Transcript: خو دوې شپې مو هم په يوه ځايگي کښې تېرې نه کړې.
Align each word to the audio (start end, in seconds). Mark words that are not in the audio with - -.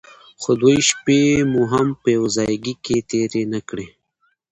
خو 0.41 0.51
دوې 0.61 0.77
شپې 0.89 1.19
مو 1.51 1.61
هم 1.73 1.87
په 2.01 2.07
يوه 2.15 2.29
ځايگي 2.35 2.73
کښې 2.83 2.99
تېرې 3.09 3.43
نه 3.53 3.59
کړې. 3.69 3.87